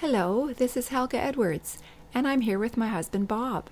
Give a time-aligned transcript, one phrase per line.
[0.00, 1.78] Hello, this is Helga Edwards,
[2.12, 3.70] and I'm here with my husband Bob.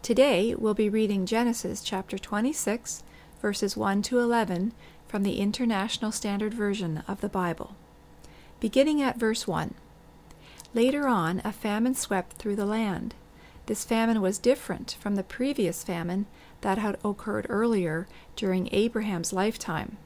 [0.00, 3.02] Today we'll be reading Genesis chapter 26,
[3.42, 4.72] verses 1 to 11
[5.08, 7.74] from the International Standard Version of the Bible.
[8.60, 9.74] Beginning at verse 1.
[10.72, 13.16] Later on, a famine swept through the land.
[13.66, 16.26] This famine was different from the previous famine
[16.60, 19.96] that had occurred earlier during Abraham's lifetime.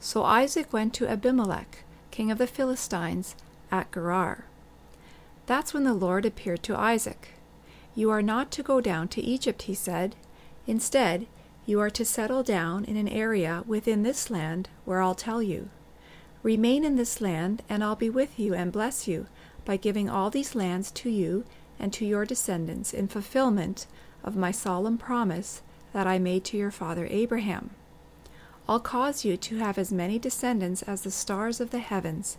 [0.00, 3.36] So Isaac went to Abimelech, king of the Philistines,
[3.70, 4.46] at Gerar.
[5.46, 7.30] That's when the Lord appeared to Isaac.
[7.94, 10.16] You are not to go down to Egypt, he said.
[10.66, 11.26] Instead,
[11.64, 15.70] you are to settle down in an area within this land where I'll tell you.
[16.42, 19.26] Remain in this land, and I'll be with you and bless you
[19.64, 21.44] by giving all these lands to you
[21.78, 23.86] and to your descendants in fulfillment
[24.22, 27.70] of my solemn promise that I made to your father Abraham.
[28.68, 32.36] I'll cause you to have as many descendants as the stars of the heavens,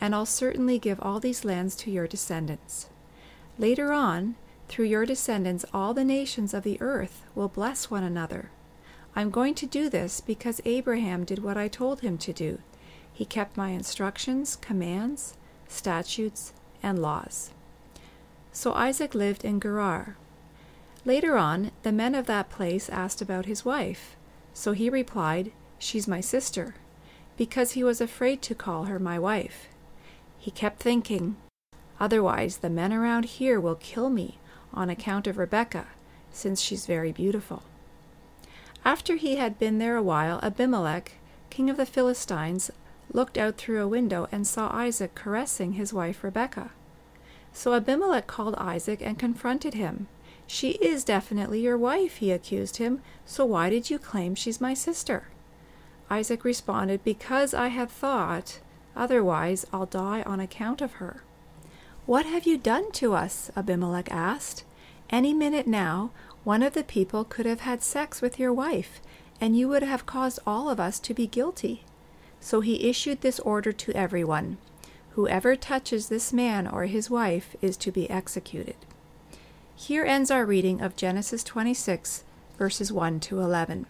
[0.00, 2.88] and I'll certainly give all these lands to your descendants.
[3.58, 4.36] Later on,
[4.68, 8.50] through your descendants, all the nations of the earth will bless one another.
[9.14, 12.58] I'm going to do this because Abraham did what I told him to do.
[13.12, 15.34] He kept my instructions, commands,
[15.68, 16.52] statutes,
[16.82, 17.50] and laws.
[18.52, 20.16] So Isaac lived in Gerar.
[21.04, 24.16] Later on, the men of that place asked about his wife.
[24.52, 26.74] So he replied, She's my sister,
[27.36, 29.68] because he was afraid to call her my wife.
[30.38, 31.36] He kept thinking,
[31.98, 34.38] Otherwise, the men around here will kill me
[34.72, 35.86] on account of Rebekah,
[36.30, 37.62] since she's very beautiful.
[38.84, 41.12] After he had been there a while, Abimelech,
[41.50, 42.70] king of the Philistines,
[43.12, 46.70] looked out through a window and saw Isaac caressing his wife Rebekah.
[47.52, 50.08] So Abimelech called Isaac and confronted him.
[50.46, 54.74] She is definitely your wife, he accused him, so why did you claim she's my
[54.74, 55.28] sister?
[56.08, 58.60] Isaac responded, Because I have thought
[58.96, 61.22] Otherwise, I'll die on account of her.
[62.06, 63.50] What have you done to us?
[63.54, 64.64] Abimelech asked.
[65.10, 66.10] Any minute now,
[66.44, 69.00] one of the people could have had sex with your wife,
[69.40, 71.84] and you would have caused all of us to be guilty.
[72.40, 74.56] So he issued this order to everyone
[75.10, 78.76] Whoever touches this man or his wife is to be executed.
[79.74, 82.22] Here ends our reading of Genesis 26,
[82.58, 83.86] verses 1 to 11.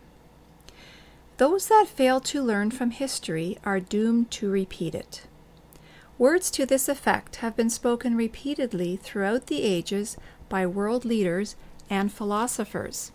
[1.38, 5.26] Those that fail to learn from history are doomed to repeat it.
[6.16, 10.16] Words to this effect have been spoken repeatedly throughout the ages
[10.48, 11.54] by world leaders
[11.91, 13.12] and philosophers.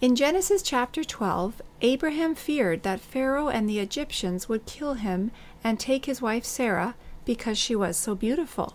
[0.00, 5.30] In Genesis chapter 12, Abraham feared that Pharaoh and the Egyptians would kill him
[5.62, 8.74] and take his wife Sarah because she was so beautiful.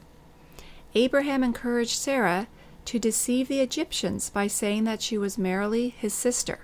[0.95, 2.47] Abraham encouraged Sarah
[2.85, 6.59] to deceive the Egyptians by saying that she was merely his sister.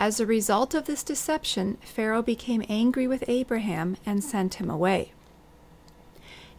[0.00, 5.12] As a result of this deception, Pharaoh became angry with Abraham and sent him away.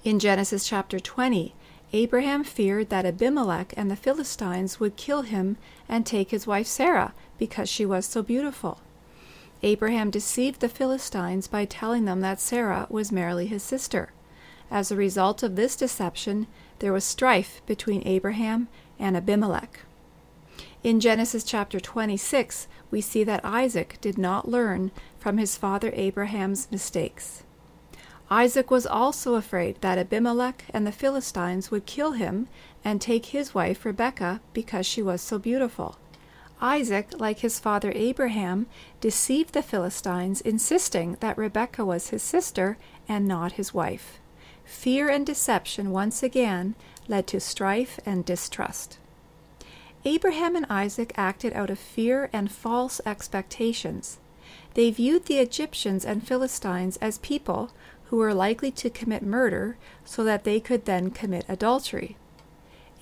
[0.04, 1.56] In Genesis chapter 20,
[1.94, 5.58] Abraham feared that Abimelech and the Philistines would kill him
[5.88, 8.82] and take his wife Sarah because she was so beautiful.
[9.64, 14.12] Abraham deceived the Philistines by telling them that Sarah was merely his sister.
[14.70, 16.48] As a result of this deception,
[16.80, 18.68] there was strife between Abraham
[19.00, 19.80] and Abimelech.
[20.82, 26.72] In Genesis chapter 26, we see that Isaac did not learn from his father Abraham's
[26.72, 27.44] mistakes.
[28.32, 32.48] Isaac was also afraid that Abimelech and the Philistines would kill him
[32.82, 35.98] and take his wife Rebekah because she was so beautiful.
[36.62, 38.66] Isaac, like his father Abraham,
[39.02, 44.20] deceived the Philistines, insisting that Rebekah was his sister and not his wife.
[44.64, 46.76] Fear and deception once again
[47.10, 48.99] led to strife and distrust.
[50.06, 54.20] Abraham and Isaac acted out of fear and false expectations.
[54.74, 57.72] They viewed the Egyptians and Philistines as people
[58.06, 62.16] who were likely to commit murder so that they could then commit adultery.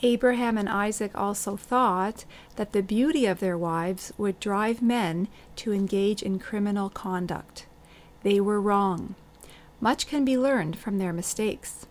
[0.01, 2.25] Abraham and Isaac also thought
[2.55, 7.65] that the beauty of their wives would drive men to engage in criminal conduct.
[8.23, 9.15] They were wrong.
[9.79, 11.85] Much can be learned from their mistakes.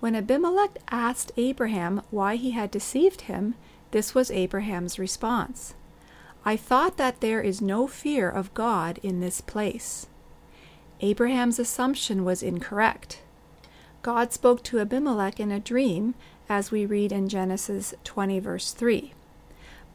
[0.00, 3.54] When Abimelech asked Abraham why he had deceived him,
[3.90, 5.74] this was Abraham's response
[6.48, 10.06] I thought that there is no fear of God in this place.
[11.00, 13.20] Abraham's assumption was incorrect.
[14.02, 16.14] God spoke to Abimelech in a dream,
[16.48, 19.12] as we read in Genesis 20, verse 3.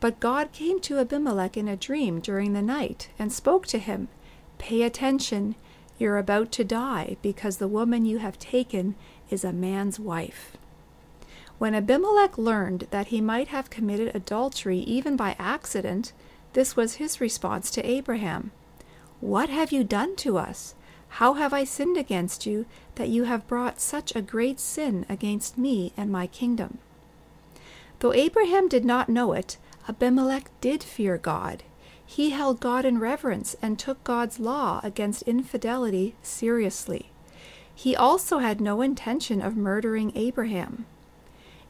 [0.02, 4.10] But God came to Abimelech in a dream during the night and spoke to him
[4.58, 5.56] Pay attention,
[5.98, 8.96] you're about to die because the woman you have taken
[9.30, 10.58] is a man's wife.
[11.62, 16.12] When Abimelech learned that he might have committed adultery even by accident,
[16.54, 18.50] this was his response to Abraham
[19.20, 20.74] What have you done to us?
[21.22, 22.66] How have I sinned against you,
[22.96, 26.80] that you have brought such a great sin against me and my kingdom?
[28.00, 31.62] Though Abraham did not know it, Abimelech did fear God.
[32.04, 37.12] He held God in reverence and took God's law against infidelity seriously.
[37.76, 40.88] He also had no intention of murdering Abraham.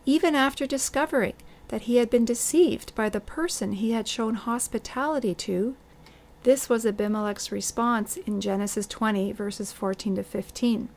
[0.05, 1.33] Even after discovering
[1.67, 5.75] that he had been deceived by the person he had shown hospitality to,
[6.43, 10.89] this was Abimelech's response in Genesis 20, verses 14 to 15.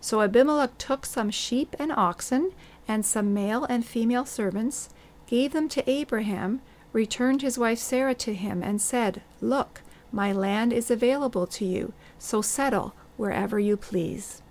[0.00, 2.52] So Abimelech took some sheep and oxen,
[2.86, 4.90] and some male and female servants,
[5.26, 6.60] gave them to Abraham,
[6.92, 9.80] returned his wife Sarah to him, and said, Look,
[10.12, 14.42] my land is available to you, so settle wherever you please.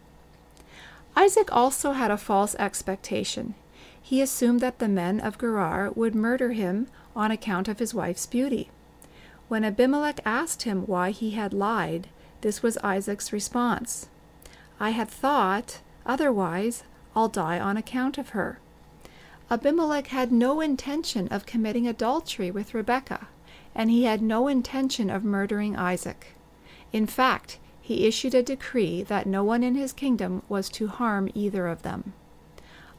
[1.16, 3.56] Isaac also had a false expectation.
[4.10, 8.26] He assumed that the men of Gerar would murder him on account of his wife's
[8.26, 8.70] beauty.
[9.50, 12.08] When Abimelech asked him why he had lied,
[12.40, 14.08] this was Isaac's response
[14.80, 16.86] I had thought, otherwise
[17.18, 18.60] I'll die on account of her.
[19.52, 23.28] Abimelech had no intention of committing adultery with Rebekah,
[23.76, 26.28] and he had no intention of murdering Isaac.
[26.94, 31.30] In fact, he issued a decree that no one in his kingdom was to harm
[31.34, 32.14] either of them.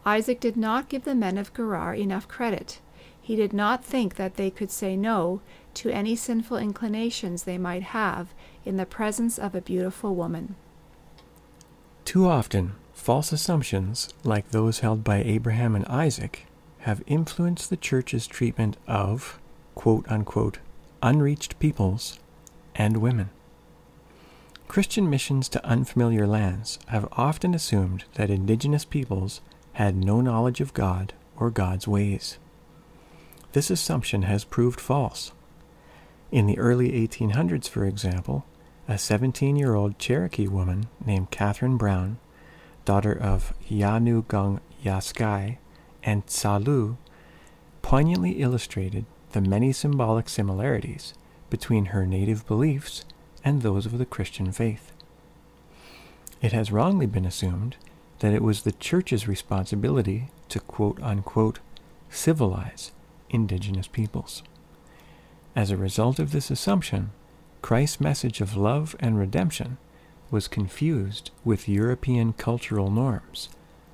[0.09, 2.81] Isaac did not give the men of Gerar enough credit.
[3.21, 5.43] He did not think that they could say no
[5.75, 8.33] to any sinful inclinations they might have
[8.65, 10.55] in the presence of a beautiful woman.
[12.07, 16.47] Too often, false assumptions, like those held by Abraham and Isaac,
[16.79, 19.39] have influenced the Church's treatment of,
[19.75, 20.59] quote unquote,
[21.03, 22.19] unreached peoples
[22.75, 23.29] and women.
[24.69, 29.43] Christian missions to unfamiliar lands have often assumed that indigenous peoples
[29.79, 32.41] had no knowledge of God or God's ways.
[33.53, 35.31] This assumption has proved false.
[36.33, 38.45] In the early 1800s, for example,
[38.89, 42.19] a 17 year old Cherokee woman named Catherine Brown,
[42.85, 45.59] daughter of Yanugung Yaskai
[46.03, 46.97] and Tsalu,
[47.81, 51.15] poignantly illustrated the many symbolic similarities
[51.51, 53.05] between her native beliefs
[53.45, 54.91] and those of the Christian faith.
[56.43, 57.77] It has wrongly been assumed
[58.21, 61.61] that it was the Church's responsibility to quote unquote
[62.11, 62.93] civilize
[63.31, 64.43] indigenous peoples.
[65.55, 67.11] As a result of this assumption,
[67.63, 69.79] Christ's message of love and redemption
[70.31, 73.49] was confused with European cultural norms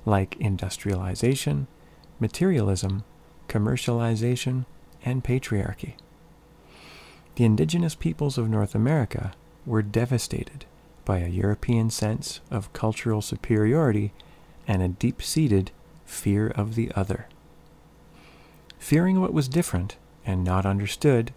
[0.05, 1.67] like industrialization,
[2.19, 3.03] materialism,
[3.47, 4.65] commercialization,
[5.03, 5.93] and patriarchy.
[7.35, 9.33] The indigenous peoples of North America
[9.65, 10.65] were devastated
[11.05, 14.11] by a European sense of cultural superiority
[14.67, 15.71] and a deep seated
[16.05, 17.27] fear of the other.
[18.79, 21.33] Fearing what was different and not understood,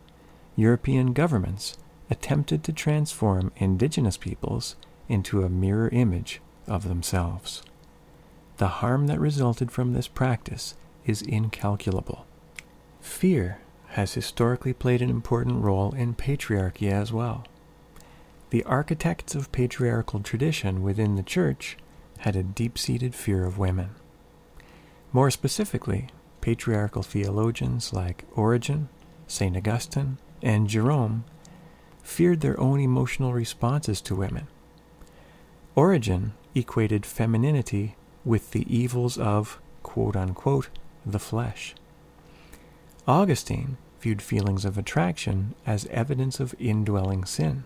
[0.56, 1.76] European governments
[2.10, 4.76] attempted to transform indigenous peoples
[5.08, 7.62] into a mirror image of themselves.
[8.56, 10.74] The harm that resulted from this practice
[11.06, 12.26] is incalculable.
[13.00, 13.60] Fear
[13.90, 17.44] has historically played an important role in patriarchy as well.
[18.50, 21.76] The architects of patriarchal tradition within the Church
[22.20, 23.90] had a deep seated fear of women.
[25.12, 26.08] More specifically,
[26.40, 28.88] patriarchal theologians like Origen,
[29.26, 29.56] St.
[29.56, 31.24] Augustine, and Jerome
[32.02, 34.46] feared their own emotional responses to women.
[35.74, 40.70] Origen equated femininity with the evils of, quote unquote,
[41.04, 41.74] the flesh.
[43.06, 47.64] Augustine viewed feelings of attraction as evidence of indwelling sin,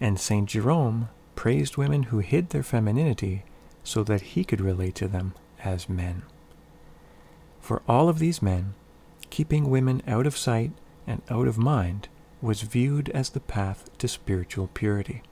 [0.00, 0.48] and St.
[0.48, 3.44] Jerome praised women who hid their femininity
[3.82, 6.22] so that he could relate to them as men.
[7.60, 8.74] For all of these men,
[9.30, 10.72] keeping women out of sight
[11.06, 12.08] and out of mind
[12.40, 15.22] was viewed as the path to spiritual purity.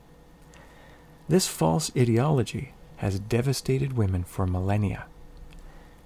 [1.29, 5.07] This false ideology has devastated women for millennia.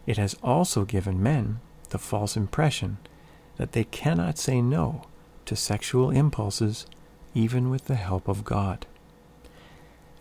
[0.07, 1.61] It has also given men
[1.91, 2.99] the false impression
[3.57, 5.03] that they cannot say no
[5.47, 6.87] to sexual impulses
[7.37, 8.87] even with the help of God.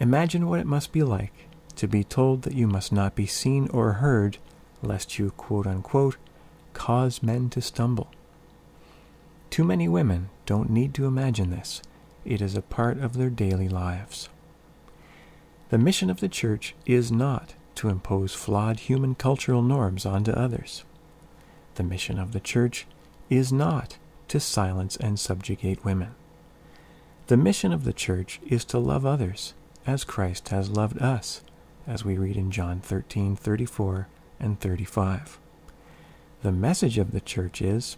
[0.02, 3.70] Imagine what it must be like to be told that you must not be seen
[3.70, 4.38] or heard
[4.84, 6.18] lest you, quote unquote,
[6.74, 8.12] cause men to stumble.
[9.50, 11.82] Too many women don't need to imagine this.
[12.26, 14.28] It is a part of their daily lives.
[15.70, 20.84] The mission of the church is not to impose flawed human cultural norms onto others.
[21.76, 22.86] The mission of the church
[23.30, 26.16] is not to silence and subjugate women.
[27.28, 29.56] The mission of the church is to love others
[29.88, 31.42] as Christ has loved us,
[31.88, 34.06] as we read in John 13:34
[34.40, 35.40] and 35.
[36.44, 37.98] The message of the church is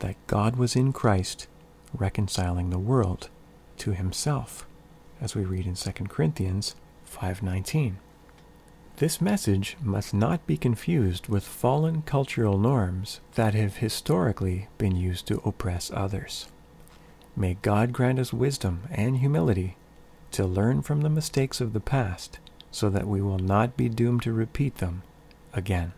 [0.00, 1.46] that God was in Christ
[1.94, 3.30] reconciling the world
[3.78, 4.66] to himself,
[5.22, 6.74] as we read in 2 Corinthians
[7.06, 7.96] 5:19.
[8.96, 15.26] This message must not be confused with fallen cultural norms that have historically been used
[15.28, 16.48] to oppress others.
[17.36, 19.76] May God grant us wisdom and humility
[20.32, 22.38] to learn from the mistakes of the past
[22.70, 25.02] so that we will not be doomed to repeat them
[25.52, 25.92] again.